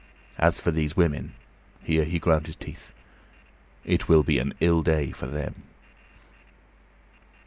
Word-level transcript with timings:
As 0.39 0.59
for 0.59 0.71
these 0.71 0.97
women" 0.97 1.35
here 1.83 2.05
he 2.05 2.17
ground 2.17 2.47
his 2.47 2.55
teeth 2.55 2.91
"it 3.85 4.09
will 4.09 4.23
be 4.23 4.39
an 4.39 4.55
ill 4.59 4.81
day 4.81 5.11
for 5.11 5.27
them!" 5.27 5.61